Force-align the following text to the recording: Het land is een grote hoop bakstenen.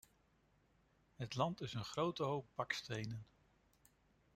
Het 1.15 1.35
land 1.35 1.61
is 1.61 1.73
een 1.73 1.83
grote 1.83 2.23
hoop 2.23 2.47
bakstenen. 2.55 3.25